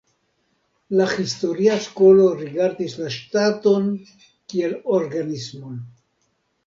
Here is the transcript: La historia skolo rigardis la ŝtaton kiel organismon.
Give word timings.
La 0.99 1.05
historia 1.11 1.75
skolo 1.87 2.25
rigardis 2.39 2.97
la 3.03 3.11
ŝtaton 3.17 3.87
kiel 4.55 4.77
organismon. 5.01 5.77